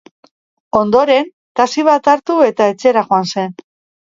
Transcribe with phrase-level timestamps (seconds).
[0.79, 1.29] Ondoren,
[1.59, 3.57] taxi bat hartu eta etxera joan zen.